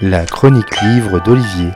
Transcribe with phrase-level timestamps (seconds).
[0.00, 1.70] La chronique livre d'Olivier.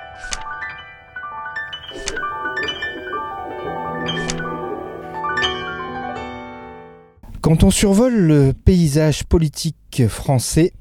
[7.40, 10.72] Quand on survole le paysage politique français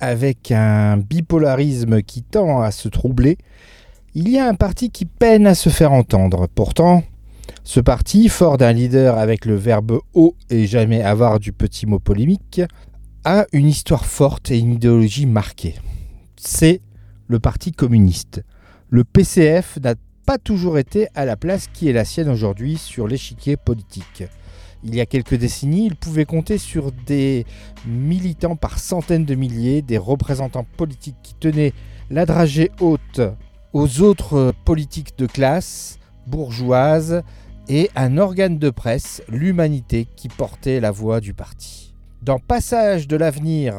[0.00, 3.38] avec un bipolarisme qui tend à se troubler,
[4.14, 6.46] il y a un parti qui peine à se faire entendre.
[6.54, 7.02] Pourtant,
[7.64, 11.98] ce parti, fort d'un leader avec le verbe haut et jamais avare du petit mot
[11.98, 12.60] polémique,
[13.24, 15.76] a une histoire forte et une idéologie marquée.
[16.36, 16.80] C'est
[17.28, 18.42] le Parti communiste.
[18.90, 19.94] Le PCF n'a
[20.26, 24.24] pas toujours été à la place qui est la sienne aujourd'hui sur l'échiquier politique.
[24.84, 27.46] Il y a quelques décennies, il pouvait compter sur des
[27.86, 31.72] militants par centaines de milliers, des représentants politiques qui tenaient
[32.10, 33.20] la dragée haute
[33.72, 37.22] aux autres politiques de classe, bourgeoises,
[37.68, 41.91] et un organe de presse, l'Humanité, qui portait la voix du parti.
[42.22, 43.74] Dans Passage de l'avenir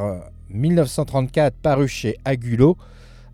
[0.49, 2.75] 1934 paru chez Agulot,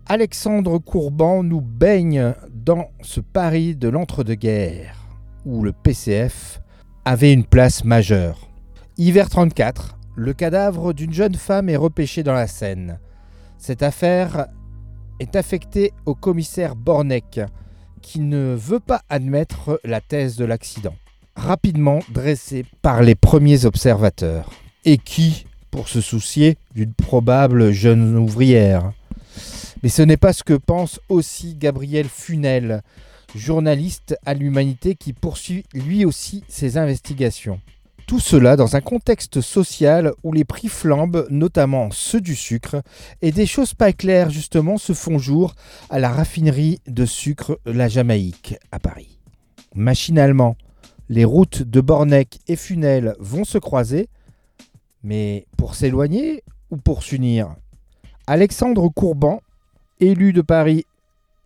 [0.06, 4.94] Alexandre Courban nous baigne dans ce Paris de l'entre-deux-guerres,
[5.44, 6.60] où le PCF
[7.04, 8.48] avait une place majeure.
[8.98, 13.00] Hiver 34, le cadavre d'une jeune femme est repêché dans la Seine.
[13.58, 14.46] Cette affaire
[15.18, 17.40] est affectée au commissaire Bornec,
[18.00, 20.94] qui ne veut pas admettre la thèse de l'accident,
[21.34, 24.50] rapidement dressée par les premiers observateurs,
[24.84, 28.92] et qui, pour se soucier d'une probable jeune ouvrière?
[29.82, 32.82] Mais ce n'est pas ce que pense aussi Gabriel Funel,
[33.34, 37.60] journaliste à l'humanité qui poursuit lui aussi ses investigations.
[38.06, 42.82] Tout cela dans un contexte social où les prix flambent, notamment ceux du sucre,
[43.22, 45.54] et des choses pas claires justement se font jour
[45.90, 49.20] à la raffinerie de sucre La Jamaïque à Paris.
[49.76, 50.56] Machinalement,
[51.08, 54.08] les routes de Bornec et Funel vont se croiser,
[55.02, 57.54] mais pour s'éloigner ou pour s'unir?
[58.26, 59.40] Alexandre Courban,
[59.98, 60.84] élu de Paris,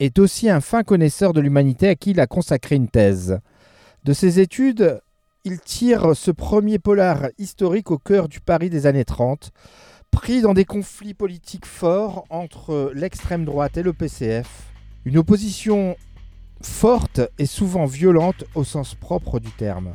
[0.00, 3.38] est aussi un fin connaisseur de l'humanité à qui il a consacré une thèse.
[4.04, 5.00] De ses études,
[5.44, 9.52] il tire ce premier polar historique au cœur du Paris des années 30,
[10.10, 14.72] pris dans des conflits politiques forts entre l'extrême droite et le PCF,
[15.04, 15.96] une opposition
[16.62, 19.94] forte et souvent violente au sens propre du terme.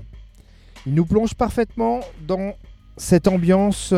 [0.85, 2.53] Il nous plonge parfaitement dans
[2.99, 3.93] cette ambiance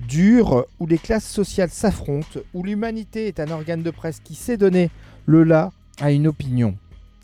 [0.00, 4.56] dure où les classes sociales s'affrontent, où l'humanité est un organe de presse qui sait
[4.56, 4.90] donner
[5.24, 5.70] le là
[6.00, 6.76] à une opinion.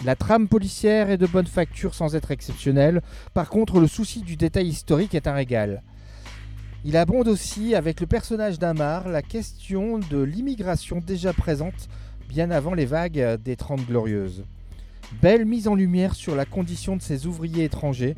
[0.05, 3.03] La trame policière est de bonne facture sans être exceptionnelle.
[3.33, 5.83] Par contre, le souci du détail historique est un régal.
[6.85, 11.89] Il abonde aussi avec le personnage d'Amar la question de l'immigration déjà présente
[12.29, 14.45] bien avant les vagues des Trente Glorieuses.
[15.21, 18.17] Belle mise en lumière sur la condition de ces ouvriers étrangers,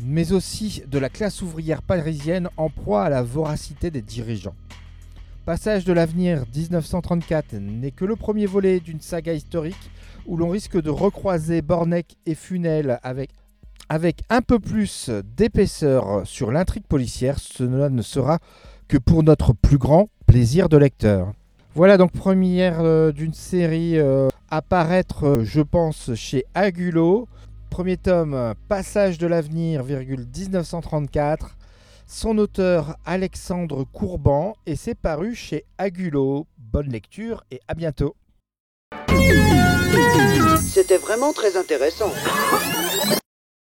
[0.00, 4.54] mais aussi de la classe ouvrière parisienne en proie à la voracité des dirigeants.
[5.44, 9.90] Passage de l'avenir 1934 n'est que le premier volet d'une saga historique
[10.26, 16.86] où l'on risque de recroiser Bornec et Funel avec, un peu plus d'épaisseur sur l'intrigue
[16.86, 17.38] policière.
[17.38, 18.38] Cela ne sera
[18.88, 21.32] que pour notre plus grand plaisir de lecteur.
[21.74, 27.26] Voilà donc première euh, d'une série euh, à paraître, euh, je pense, chez Agulot.
[27.74, 31.56] Premier tome, Passage de l'avenir, 1934.
[32.06, 36.46] Son auteur Alexandre Courban et c'est paru chez Agulot.
[36.56, 38.14] Bonne lecture et à bientôt.
[40.62, 42.12] C'était vraiment très intéressant.